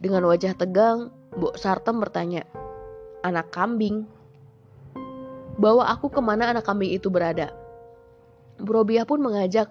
Dengan 0.00 0.24
wajah 0.24 0.56
tegang, 0.56 1.12
Mbok 1.36 1.60
Sartem 1.60 2.00
bertanya, 2.00 2.48
Anak 3.20 3.52
kambing? 3.52 4.08
Bawa 5.60 5.92
aku 5.92 6.08
ke 6.08 6.24
mana 6.24 6.48
anak 6.48 6.64
kambing 6.64 6.88
itu 6.88 7.12
berada? 7.12 7.52
Bu 8.56 8.80
Robiah 8.80 9.04
pun 9.04 9.20
mengajak 9.20 9.68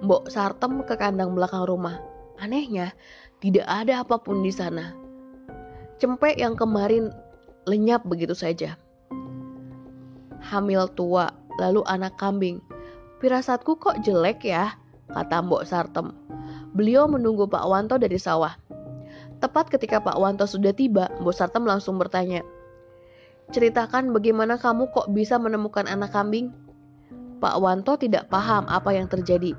Mbok 0.00 0.32
Sartem 0.32 0.80
ke 0.88 0.96
kandang 0.96 1.36
belakang 1.36 1.68
rumah. 1.68 2.00
Anehnya, 2.40 2.96
tidak 3.44 3.68
ada 3.68 4.00
apa 4.00 4.16
pun 4.16 4.40
di 4.40 4.48
sana. 4.48 4.96
Cempek 6.00 6.40
yang 6.40 6.56
kemarin 6.56 7.12
lenyap 7.68 8.04
begitu 8.04 8.32
saja. 8.32 8.80
Hamil 10.40 10.88
tua, 10.96 11.32
lalu 11.60 11.84
anak 11.84 12.16
kambing. 12.16 12.60
Pirasatku 13.16 13.80
kok 13.80 14.04
jelek 14.04 14.44
ya, 14.44 14.76
kata 15.08 15.40
Mbok 15.40 15.64
Sartem. 15.64 16.12
Beliau 16.76 17.08
menunggu 17.08 17.48
Pak 17.48 17.64
Wanto 17.64 17.96
dari 17.96 18.20
sawah. 18.20 18.52
Tepat 19.40 19.72
ketika 19.72 20.04
Pak 20.04 20.20
Wanto 20.20 20.44
sudah 20.44 20.76
tiba, 20.76 21.08
Mbok 21.24 21.32
Sartem 21.32 21.64
langsung 21.64 21.96
bertanya, 21.96 22.44
Ceritakan 23.54 24.10
bagaimana 24.10 24.58
kamu 24.58 24.90
kok 24.90 25.06
bisa 25.14 25.38
menemukan 25.38 25.86
anak 25.86 26.10
kambing? 26.10 26.50
Pak 27.38 27.56
Wanto 27.62 27.94
tidak 27.94 28.26
paham 28.26 28.66
apa 28.66 28.90
yang 28.90 29.06
terjadi. 29.06 29.54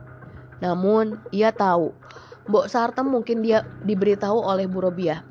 Namun, 0.60 1.18
ia 1.32 1.50
tahu 1.56 1.96
Mbok 2.52 2.68
Sartem 2.68 3.08
mungkin 3.10 3.44
dia 3.44 3.64
diberitahu 3.88 4.44
oleh 4.44 4.68
Bu 4.68 4.84
Robiah. 4.84 5.24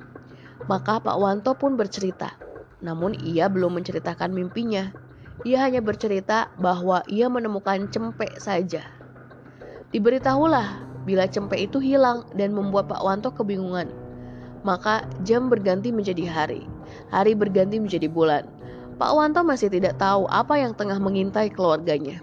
Maka 0.66 0.98
Pak 0.98 1.16
Wanto 1.20 1.52
pun 1.54 1.76
bercerita. 1.76 2.32
Namun 2.80 3.14
ia 3.22 3.46
belum 3.52 3.76
menceritakan 3.76 4.32
mimpinya. 4.32 4.92
Ia 5.44 5.68
hanya 5.68 5.84
bercerita 5.84 6.48
bahwa 6.56 7.04
ia 7.10 7.28
menemukan 7.28 7.92
cempek 7.92 8.40
saja. 8.40 8.86
Diberitahulah 9.92 10.86
bila 11.04 11.28
cempek 11.28 11.68
itu 11.68 11.78
hilang 11.78 12.24
dan 12.32 12.56
membuat 12.56 12.88
Pak 12.88 13.04
Wanto 13.04 13.28
kebingungan. 13.34 13.92
Maka 14.64 15.04
jam 15.22 15.52
berganti 15.52 15.92
menjadi 15.92 16.26
hari, 16.26 16.64
hari 17.12 17.36
berganti 17.36 17.76
menjadi 17.78 18.08
bulan. 18.08 18.48
Pak 18.96 19.12
Wanto 19.12 19.44
masih 19.44 19.68
tidak 19.68 20.00
tahu 20.00 20.24
apa 20.32 20.56
yang 20.56 20.72
tengah 20.72 20.96
mengintai 20.96 21.52
keluarganya. 21.52 22.18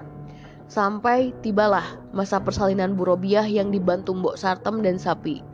Sampai 0.67 1.31
tibalah 1.45 1.85
masa 2.11 2.41
persalinan 2.41 2.97
Bu 2.97 3.05
Robiah 3.05 3.45
yang 3.45 3.69
dibantu 3.69 4.17
Mbok 4.17 4.35
Sartem 4.41 4.81
dan 4.81 4.97
Sapi. 4.97 5.45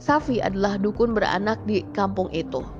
Safi 0.00 0.40
adalah 0.40 0.80
dukun 0.80 1.12
beranak 1.12 1.60
di 1.68 1.84
kampung 1.92 2.32
itu. 2.32 2.75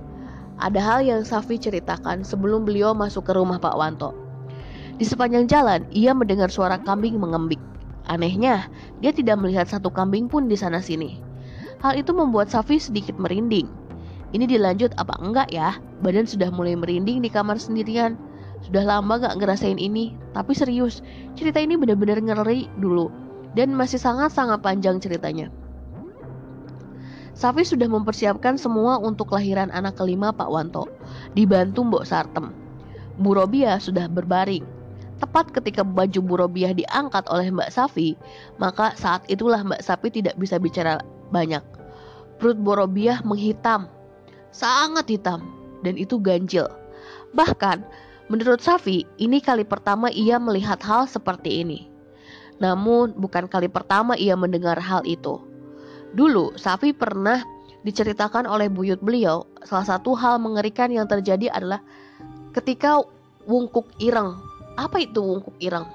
Ada 0.57 0.81
hal 0.81 1.01
yang 1.05 1.21
Safi 1.21 1.61
ceritakan 1.61 2.25
sebelum 2.25 2.65
beliau 2.65 2.97
masuk 2.97 3.29
ke 3.29 3.33
rumah 3.37 3.61
Pak 3.61 3.77
Wanto. 3.77 4.17
Di 4.97 5.05
sepanjang 5.05 5.45
jalan, 5.45 5.85
ia 5.93 6.17
mendengar 6.17 6.49
suara 6.49 6.81
kambing 6.81 7.21
mengembik. 7.21 7.61
Anehnya, 8.09 8.73
dia 9.05 9.13
tidak 9.13 9.37
melihat 9.37 9.69
satu 9.69 9.93
kambing 9.93 10.33
pun 10.33 10.49
di 10.49 10.57
sana 10.57 10.81
sini. 10.81 11.21
Hal 11.85 12.01
itu 12.01 12.17
membuat 12.17 12.49
Safi 12.49 12.81
sedikit 12.81 13.21
merinding. 13.21 13.69
Ini 14.33 14.49
dilanjut 14.49 14.97
apa 14.97 15.13
enggak 15.21 15.53
ya? 15.53 15.77
Badan 16.01 16.25
sudah 16.25 16.49
mulai 16.49 16.73
merinding 16.73 17.21
di 17.21 17.29
kamar 17.29 17.61
sendirian. 17.61 18.17
Sudah 18.65 18.89
lama 18.89 19.21
gak 19.21 19.37
ngerasain 19.37 19.77
ini, 19.77 20.17
tapi 20.33 20.57
serius, 20.57 21.05
cerita 21.37 21.61
ini 21.61 21.77
benar-benar 21.77 22.17
ngeri 22.25 22.73
dulu. 22.81 23.13
Dan 23.53 23.77
masih 23.77 24.01
sangat-sangat 24.01 24.65
panjang 24.65 24.97
ceritanya. 25.05 25.53
Safi 27.37 27.69
sudah 27.69 27.85
mempersiapkan 27.85 28.57
semua 28.57 28.97
untuk 28.97 29.29
kelahiran 29.29 29.69
anak 29.69 30.01
kelima 30.01 30.33
Pak 30.33 30.49
Wanto, 30.49 30.89
dibantu 31.37 31.85
Mbok 31.85 32.09
Sartem. 32.09 32.49
Bu 33.21 33.37
Robiah 33.37 33.77
sudah 33.77 34.09
berbaring. 34.09 34.65
Tepat 35.21 35.53
ketika 35.53 35.85
baju 35.85 36.21
Bu 36.25 36.35
Robiah 36.41 36.73
diangkat 36.73 37.29
oleh 37.29 37.53
Mbak 37.53 37.69
Safi, 37.77 38.17
maka 38.57 38.97
saat 38.97 39.21
itulah 39.29 39.61
Mbak 39.61 39.85
Safi 39.85 40.09
tidak 40.09 40.33
bisa 40.41 40.57
bicara 40.57 41.05
banyak. 41.29 41.61
Perut 42.41 42.57
Bu 42.57 42.73
Robiah 42.73 43.21
menghitam, 43.21 43.89
sangat 44.49 45.05
hitam, 45.05 45.45
dan 45.85 46.01
itu 46.01 46.17
ganjil. 46.17 46.69
Bahkan, 47.37 47.85
menurut 48.33 48.65
Safi, 48.65 49.05
ini 49.21 49.45
kali 49.45 49.69
pertama 49.69 50.09
ia 50.09 50.41
melihat 50.41 50.81
hal 50.81 51.05
seperti 51.05 51.61
ini. 51.65 51.93
Namun, 52.65 53.13
bukan 53.17 53.45
kali 53.49 53.69
pertama 53.69 54.17
ia 54.17 54.33
mendengar 54.37 54.81
hal 54.81 55.05
itu. 55.05 55.37
Dulu, 56.15 56.55
Safi 56.55 56.95
pernah 56.95 57.43
diceritakan 57.83 58.47
oleh 58.47 58.67
buyut 58.71 59.03
beliau, 59.03 59.47
salah 59.67 59.87
satu 59.97 60.15
hal 60.19 60.43
mengerikan 60.43 60.91
yang 60.91 61.07
terjadi 61.07 61.51
adalah 61.55 61.83
ketika 62.55 63.03
wungkuk 63.47 63.87
ireng. 64.03 64.35
Apa 64.77 65.03
itu 65.07 65.23
wungkuk 65.23 65.57
ireng? 65.63 65.87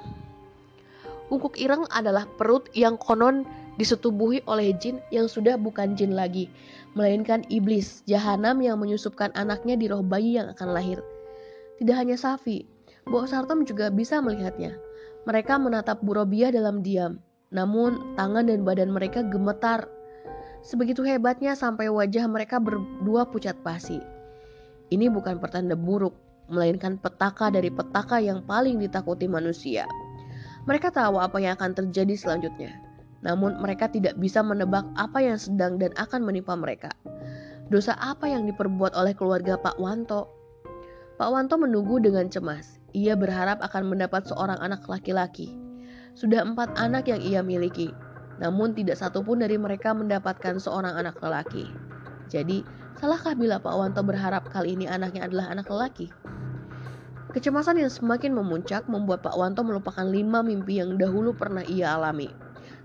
Ungkuk 1.32 1.56
ireng 1.60 1.88
adalah 1.91 2.27
perut 2.36 2.68
yang 2.75 3.00
konon 3.00 3.48
disetubuhi 3.80 4.44
oleh 4.48 4.75
jin 4.75 5.00
yang 5.15 5.32
sudah 5.32 5.56
bukan 5.56 5.96
jin 5.96 6.12
lagi, 6.12 6.51
melainkan 6.94 7.48
iblis, 7.48 8.03
jahanam 8.03 8.60
yang 8.60 8.75
menyusupkan 8.80 9.32
anaknya 9.32 9.80
di 9.80 9.88
roh 9.88 10.03
bayi 10.03 10.36
yang 10.36 10.51
akan 10.51 10.75
lahir. 10.75 11.00
Tidak 11.80 11.96
hanya 11.96 12.20
Safi, 12.20 12.68
Mbok 13.08 13.25
Sartem 13.25 13.65
juga 13.65 13.89
bisa 13.89 14.22
melihatnya. 14.22 14.77
Mereka 15.25 15.58
menatap 15.58 16.01
Bu 16.01 16.18
Robiah 16.18 16.53
dalam 16.53 16.86
diam, 16.86 17.22
namun 17.50 18.18
tangan 18.18 18.50
dan 18.50 18.62
badan 18.62 18.94
mereka 18.94 19.25
gemetar. 19.25 19.89
Sebegitu 20.62 21.01
hebatnya 21.01 21.58
sampai 21.58 21.89
wajah 21.89 22.30
mereka 22.30 22.62
berdua 22.62 23.25
pucat 23.25 23.58
pasi. 23.65 23.98
Ini 24.94 25.10
bukan 25.10 25.41
pertanda 25.41 25.74
buruk, 25.74 26.13
melainkan 26.51 27.01
petaka 27.01 27.50
dari 27.50 27.74
petaka 27.74 28.22
yang 28.22 28.46
paling 28.46 28.77
ditakuti 28.77 29.25
manusia. 29.25 29.89
Mereka 30.70 30.94
tahu 30.94 31.18
apa 31.18 31.41
yang 31.41 31.58
akan 31.58 31.74
terjadi 31.74 32.13
selanjutnya, 32.13 32.77
namun 33.25 33.58
mereka 33.58 33.89
tidak 33.89 34.13
bisa 34.22 34.46
menebak 34.46 34.86
apa 34.94 35.18
yang 35.18 35.41
sedang 35.41 35.82
dan 35.82 35.89
akan 35.98 36.22
menimpa 36.22 36.53
mereka. 36.53 36.94
Dosa 37.74 37.98
apa 37.98 38.30
yang 38.30 38.46
diperbuat 38.46 38.94
oleh 38.94 39.18
keluarga 39.18 39.58
Pak 39.58 39.82
Wanto? 39.82 40.30
Pak 41.18 41.30
Wanto 41.32 41.58
menunggu 41.58 41.98
dengan 41.98 42.30
cemas. 42.30 42.77
Ia 42.91 43.15
berharap 43.15 43.63
akan 43.63 43.96
mendapat 43.96 44.27
seorang 44.27 44.60
anak 44.60 44.86
laki-laki. 44.86 45.56
Sudah 46.13 46.44
empat 46.44 46.75
anak 46.75 47.08
yang 47.08 47.24
ia 47.24 47.39
miliki, 47.39 47.96
namun 48.41 48.74
tidak 48.74 48.98
satupun 48.98 49.39
dari 49.45 49.55
mereka 49.55 49.93
mendapatkan 49.93 50.57
seorang 50.57 50.98
anak 50.98 51.21
lelaki. 51.21 51.69
Jadi, 52.25 52.65
salahkah 52.98 53.38
bila 53.38 53.62
Pak 53.62 53.75
Wanto 53.77 54.01
berharap 54.01 54.50
kali 54.50 54.74
ini 54.74 54.89
anaknya 54.89 55.29
adalah 55.29 55.53
anak 55.53 55.69
lelaki? 55.69 56.10
Kecemasan 57.31 57.79
yang 57.79 57.93
semakin 57.93 58.36
memuncak 58.36 58.89
membuat 58.89 59.21
Pak 59.24 59.38
Wanto 59.38 59.62
melupakan 59.62 60.03
lima 60.03 60.41
mimpi 60.41 60.81
yang 60.81 60.98
dahulu 60.98 61.31
pernah 61.38 61.63
ia 61.63 61.95
alami. 61.95 62.27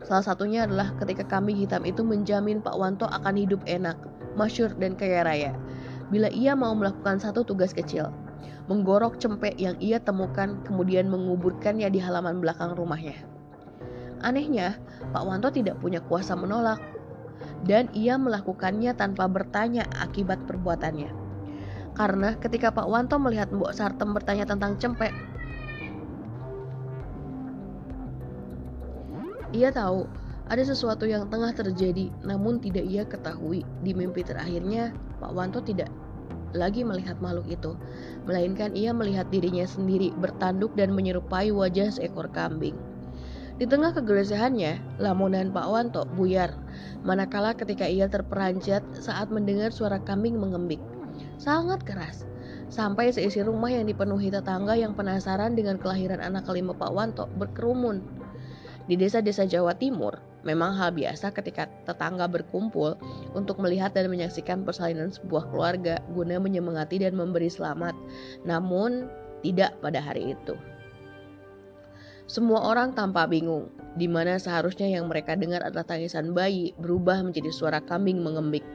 Salah 0.05 0.23
satunya 0.23 0.69
adalah 0.69 0.95
ketika 1.03 1.27
kambing 1.27 1.59
hitam 1.59 1.83
itu 1.83 2.05
menjamin 2.05 2.63
Pak 2.63 2.77
Wanto 2.77 3.09
akan 3.11 3.35
hidup 3.35 3.65
enak, 3.67 3.97
masyur, 4.39 4.71
dan 4.79 4.95
kaya 4.95 5.27
raya. 5.27 5.53
Bila 6.13 6.31
ia 6.31 6.55
mau 6.55 6.71
melakukan 6.79 7.19
satu 7.19 7.43
tugas 7.43 7.75
kecil, 7.75 8.15
menggorok 8.71 9.19
cempek 9.19 9.59
yang 9.59 9.75
ia 9.83 9.99
temukan 9.99 10.63
kemudian 10.63 11.11
menguburkannya 11.11 11.91
di 11.91 11.99
halaman 11.99 12.39
belakang 12.39 12.79
rumahnya. 12.79 13.36
Anehnya, 14.25 14.81
Pak 15.13 15.25
Wanto 15.25 15.53
tidak 15.53 15.81
punya 15.81 16.01
kuasa 16.01 16.33
menolak, 16.33 16.81
dan 17.69 17.91
ia 17.93 18.17
melakukannya 18.17 18.97
tanpa 18.97 19.29
bertanya 19.29 19.85
akibat 20.01 20.41
perbuatannya. 20.49 21.13
Karena 21.97 22.37
ketika 22.37 22.69
Pak 22.73 22.89
Wanto 22.89 23.17
melihat 23.17 23.49
Mbok 23.53 23.73
Sartem 23.73 24.13
bertanya 24.13 24.45
tentang 24.45 24.77
cempek, 24.77 25.13
ia 29.57 29.73
tahu 29.73 30.05
ada 30.47 30.63
sesuatu 30.63 31.09
yang 31.09 31.27
tengah 31.27 31.51
terjadi, 31.57 32.13
namun 32.23 32.61
tidak 32.63 32.85
ia 32.87 33.03
ketahui. 33.03 33.65
Di 33.83 33.97
mimpi 33.97 34.23
terakhirnya, 34.23 34.93
Pak 35.19 35.33
Wanto 35.33 35.65
tidak 35.65 35.91
lagi 36.55 36.87
melihat 36.87 37.19
makhluk 37.19 37.49
itu, 37.51 37.75
melainkan 38.25 38.73
ia 38.73 38.95
melihat 38.95 39.29
dirinya 39.29 39.67
sendiri 39.67 40.15
bertanduk 40.17 40.73
dan 40.79 40.95
menyerupai 40.95 41.51
wajah 41.51 41.91
seekor 41.91 42.31
kambing. 42.31 42.77
Di 43.57 43.65
tengah 43.65 43.97
kegelisahannya, 43.97 45.01
lamunan 45.01 45.49
Pak 45.49 45.67
Wanto 45.73 46.05
buyar, 46.13 46.53
manakala 47.01 47.57
ketika 47.57 47.89
ia 47.89 48.05
terperanjat 48.05 48.85
saat 49.01 49.33
mendengar 49.33 49.73
suara 49.73 49.97
kambing 49.97 50.37
mengembik 50.37 50.81
sangat 51.41 51.81
keras. 51.85 52.29
Sampai 52.67 53.15
seisi 53.15 53.41
rumah 53.41 53.71
yang 53.71 53.87
dipenuhi 53.87 54.29
tetangga 54.29 54.75
yang 54.75 54.93
penasaran 54.93 55.55
dengan 55.55 55.79
kelahiran 55.79 56.19
anak 56.19 56.45
kelima 56.45 56.75
Pak 56.75 56.93
Wanto 56.93 57.31
berkerumun. 57.39 58.03
Di 58.91 58.95
desa-desa 58.99 59.47
Jawa 59.47 59.75
Timur, 59.75 60.19
memang 60.45 60.75
hal 60.77 60.95
biasa 60.95 61.33
ketika 61.35 61.67
tetangga 61.87 62.27
berkumpul 62.29 62.99
untuk 63.35 63.59
melihat 63.63 63.95
dan 63.95 64.11
menyaksikan 64.11 64.63
persalinan 64.63 65.11
sebuah 65.11 65.51
keluarga 65.51 65.99
guna 66.15 66.39
menyemangati 66.39 67.03
dan 67.03 67.15
memberi 67.19 67.51
selamat. 67.51 67.95
Namun, 68.47 69.11
tidak 69.43 69.79
pada 69.81 70.03
hari 70.03 70.35
itu. 70.35 70.55
Semua 72.27 72.59
orang 72.59 72.91
tampak 72.91 73.31
bingung, 73.31 73.71
di 73.95 74.11
mana 74.11 74.35
seharusnya 74.35 74.91
yang 74.91 75.07
mereka 75.07 75.39
dengar 75.39 75.63
adalah 75.63 75.87
tangisan 75.87 76.35
bayi 76.35 76.75
berubah 76.83 77.23
menjadi 77.23 77.55
suara 77.55 77.79
kambing 77.79 78.19
mengembik. 78.19 78.67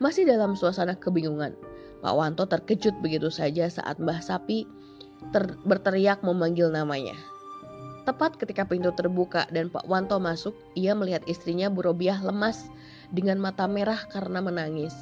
Masih 0.00 0.24
dalam 0.24 0.56
suasana 0.56 0.96
kebingungan, 0.96 1.52
Pak 2.00 2.14
Wanto 2.16 2.48
terkejut 2.48 2.96
begitu 3.04 3.28
saja 3.28 3.68
saat 3.68 4.00
Mbah 4.00 4.24
Sapi 4.24 4.64
ter 5.34 5.58
berteriak 5.68 6.24
memanggil 6.24 6.72
namanya. 6.72 7.12
Tepat 8.08 8.40
ketika 8.40 8.64
pintu 8.64 8.88
terbuka 8.96 9.44
dan 9.52 9.68
Pak 9.68 9.84
Wanto 9.84 10.16
masuk, 10.16 10.56
ia 10.72 10.96
melihat 10.96 11.20
istrinya 11.28 11.68
Bu 11.68 11.84
Robiah 11.84 12.16
lemas 12.24 12.72
dengan 13.12 13.36
mata 13.36 13.68
merah 13.68 14.00
karena 14.08 14.40
menangis. 14.40 14.96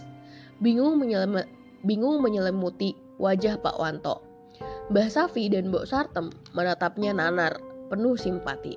Bingung, 0.59 0.99
menyelem 0.99 1.47
bingung 1.87 2.19
menyelimuti 2.19 2.99
wajah 3.23 3.63
Pak 3.63 3.79
Wanto. 3.79 4.27
Mbah 4.91 5.07
Safi 5.07 5.47
dan 5.53 5.71
Mbok 5.71 5.87
Sartem 5.87 6.33
menatapnya 6.57 7.15
nanar, 7.15 7.61
penuh 7.87 8.19
simpati 8.19 8.77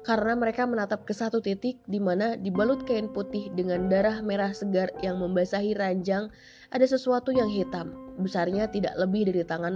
karena 0.00 0.32
mereka 0.32 0.64
menatap 0.64 1.04
ke 1.04 1.12
satu 1.12 1.44
titik 1.44 1.76
di 1.84 2.00
mana 2.00 2.36
dibalut 2.40 2.84
kain 2.88 3.12
putih 3.12 3.52
dengan 3.52 3.92
darah 3.92 4.24
merah 4.24 4.52
segar 4.56 4.88
yang 5.04 5.20
membasahi 5.20 5.76
ranjang 5.76 6.32
ada 6.70 6.86
sesuatu 6.86 7.34
yang 7.34 7.50
hitam, 7.50 7.90
besarnya 8.22 8.70
tidak 8.70 8.94
lebih 8.94 9.26
dari 9.26 9.42
tangan 9.42 9.74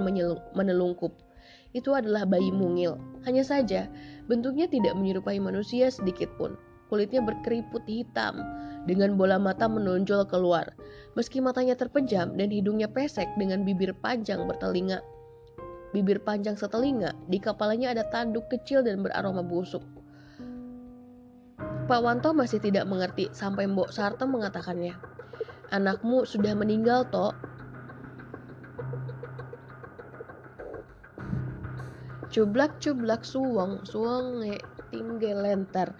menelungkup. 0.54 1.10
Itu 1.74 1.90
adalah 1.90 2.22
bayi 2.22 2.54
mungil. 2.54 2.94
Hanya 3.26 3.42
saja, 3.42 3.90
bentuknya 4.30 4.70
tidak 4.70 4.94
menyerupai 4.94 5.42
manusia 5.42 5.90
sedikit 5.90 6.30
pun. 6.38 6.54
Kulitnya 6.86 7.18
berkeriput 7.18 7.82
hitam, 7.90 8.38
dengan 8.86 9.18
bola 9.18 9.42
mata 9.42 9.66
menonjol 9.66 10.22
keluar. 10.30 10.70
Meski 11.18 11.42
matanya 11.42 11.74
terpejam 11.74 12.38
dan 12.38 12.48
hidungnya 12.54 12.86
pesek 12.86 13.26
dengan 13.34 13.66
bibir 13.66 13.90
panjang 13.98 14.46
bertelinga 14.46 15.02
bibir 15.94 16.18
panjang 16.18 16.58
setelinga, 16.58 17.14
di 17.30 17.38
kepalanya 17.38 17.94
ada 17.94 18.02
tanduk 18.10 18.50
kecil 18.50 18.82
dan 18.82 19.06
beraroma 19.06 19.46
busuk. 19.46 19.86
Pak 21.86 22.00
Wanto 22.02 22.34
masih 22.34 22.58
tidak 22.58 22.90
mengerti 22.90 23.30
sampai 23.30 23.70
Mbok 23.70 23.94
Sartem 23.94 24.34
mengatakannya. 24.34 24.98
Anakmu 25.70 26.26
sudah 26.26 26.56
meninggal, 26.58 27.06
Tok. 27.12 27.36
Cublak-cublak 32.34 33.22
suwong, 33.22 33.86
suwong 33.86 34.42
tinggal 34.90 35.46
lenter. 35.46 35.94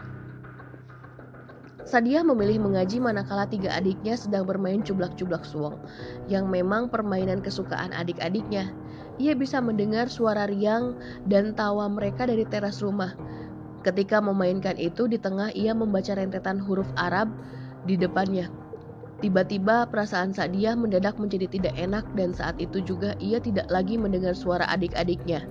Sadia 1.84 2.24
memilih 2.24 2.64
mengaji 2.64 2.96
manakala 2.96 3.44
tiga 3.44 3.76
adiknya 3.76 4.16
sedang 4.16 4.48
bermain 4.48 4.80
cublak-cublak 4.80 5.44
suwong, 5.44 5.76
yang 6.32 6.48
memang 6.48 6.88
permainan 6.88 7.44
kesukaan 7.44 7.92
adik-adiknya. 7.92 8.72
Ia 9.22 9.38
bisa 9.38 9.62
mendengar 9.62 10.10
suara 10.10 10.50
riang 10.50 10.98
dan 11.30 11.54
tawa 11.54 11.86
mereka 11.86 12.26
dari 12.26 12.42
teras 12.42 12.82
rumah, 12.82 13.14
Ketika 13.84 14.16
memainkan 14.16 14.80
itu 14.80 15.04
di 15.04 15.20
tengah 15.20 15.52
ia 15.52 15.76
membaca 15.76 16.16
rentetan 16.16 16.56
huruf 16.56 16.88
Arab 16.96 17.28
di 17.84 18.00
depannya. 18.00 18.48
Tiba-tiba 19.20 19.84
perasaan 19.92 20.32
Sadia 20.32 20.72
mendadak 20.72 21.20
menjadi 21.20 21.44
tidak 21.52 21.76
enak 21.76 22.08
dan 22.16 22.32
saat 22.32 22.56
itu 22.56 22.80
juga 22.80 23.12
ia 23.20 23.36
tidak 23.44 23.68
lagi 23.68 24.00
mendengar 24.00 24.32
suara 24.32 24.64
adik-adiknya. 24.72 25.44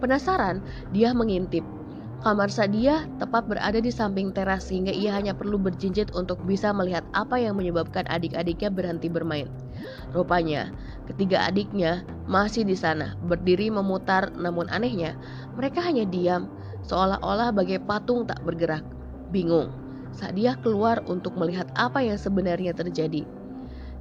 Penasaran, 0.00 0.64
dia 0.96 1.12
mengintip. 1.12 1.60
Kamar 2.24 2.48
Sadia 2.48 3.04
tepat 3.20 3.44
berada 3.52 3.76
di 3.76 3.92
samping 3.92 4.32
teras 4.32 4.72
sehingga 4.72 4.88
ia 4.88 5.12
hanya 5.12 5.36
perlu 5.36 5.60
berjinjit 5.60 6.08
untuk 6.16 6.40
bisa 6.48 6.72
melihat 6.72 7.04
apa 7.12 7.36
yang 7.36 7.60
menyebabkan 7.60 8.08
adik-adiknya 8.08 8.72
berhenti 8.72 9.12
bermain. 9.12 9.44
Rupanya, 10.12 10.70
ketiga 11.10 11.46
adiknya 11.48 12.06
masih 12.28 12.64
di 12.64 12.76
sana, 12.78 13.16
berdiri 13.24 13.68
memutar 13.68 14.32
namun 14.34 14.68
anehnya, 14.70 15.16
mereka 15.56 15.84
hanya 15.84 16.04
diam 16.08 16.48
seolah-olah 16.84 17.50
bagai 17.52 17.80
patung 17.82 18.28
tak 18.28 18.40
bergerak. 18.44 18.84
Bingung 19.32 19.72
saat 20.14 20.38
dia 20.38 20.54
keluar 20.62 21.02
untuk 21.10 21.34
melihat 21.34 21.66
apa 21.74 21.98
yang 21.98 22.14
sebenarnya 22.14 22.70
terjadi. 22.70 23.26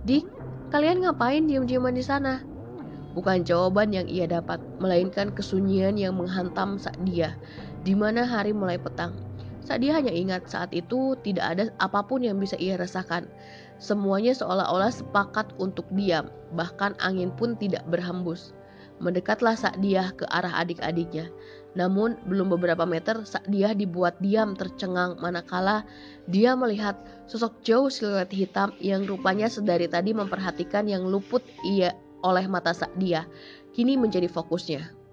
Dik, 0.06 0.26
kalian 0.70 1.02
ngapain 1.02 1.50
diam-diaman 1.50 1.98
di 1.98 2.06
sana? 2.06 2.46
Bukan 3.18 3.46
jawaban 3.46 3.94
yang 3.94 4.06
ia 4.10 4.26
dapat, 4.26 4.62
melainkan 4.82 5.34
kesunyian 5.34 5.98
yang 5.98 6.18
menghantam 6.18 6.82
saat 6.82 6.98
dia, 7.06 7.38
di 7.86 7.94
mana 7.94 8.26
hari 8.26 8.54
mulai 8.54 8.78
petang. 8.78 9.14
Saat 9.64 9.80
dia 9.86 9.96
hanya 9.96 10.12
ingat 10.12 10.50
saat 10.50 10.74
itu 10.76 11.16
tidak 11.24 11.46
ada 11.56 11.64
apa 11.80 12.04
pun 12.04 12.26
yang 12.26 12.36
bisa 12.36 12.58
ia 12.60 12.76
rasakan. 12.76 13.30
Semuanya 13.82 14.34
seolah-olah 14.34 14.94
sepakat 14.94 15.54
untuk 15.58 15.86
diam, 15.92 16.30
bahkan 16.54 16.94
angin 17.02 17.34
pun 17.34 17.58
tidak 17.58 17.84
berhembus. 17.90 18.54
Mendekatlah 19.02 19.58
dia 19.82 20.14
ke 20.16 20.24
arah 20.30 20.64
adik-adiknya. 20.64 21.28
Namun 21.74 22.22
belum 22.30 22.54
beberapa 22.54 22.86
meter 22.86 23.26
dia 23.50 23.74
dibuat 23.74 24.22
diam 24.22 24.54
tercengang 24.54 25.18
manakala 25.18 25.82
dia 26.30 26.54
melihat 26.54 26.94
sosok 27.26 27.66
jauh 27.66 27.90
siluet 27.90 28.30
hitam 28.30 28.70
yang 28.78 29.10
rupanya 29.10 29.50
sedari 29.50 29.90
tadi 29.90 30.14
memperhatikan 30.14 30.86
yang 30.86 31.10
luput 31.10 31.42
ia 31.66 31.98
oleh 32.22 32.46
mata 32.46 32.72
dia. 32.96 33.26
Kini 33.74 33.98
menjadi 33.98 34.30
fokusnya. 34.30 35.04